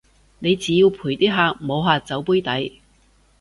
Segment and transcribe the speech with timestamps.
[0.39, 2.81] 你只要陪啲客摸下酒杯底